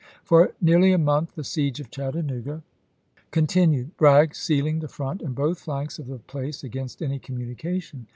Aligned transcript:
For 0.23 0.53
nearly 0.59 0.93
a 0.93 0.97
month 0.97 1.35
the 1.35 1.43
siege 1.43 1.79
of 1.79 1.91
Chattanooga 1.91 2.63
con 3.29 3.45
tinued, 3.45 3.95
Bragg 3.97 4.33
sealing 4.33 4.79
the 4.79 4.87
front 4.87 5.21
and 5.21 5.35
both 5.35 5.59
flanks 5.59 5.99
of 5.99 6.07
the 6.07 6.17
place 6.17 6.63
against 6.63 7.03
any 7.03 7.19
communication. 7.19 8.07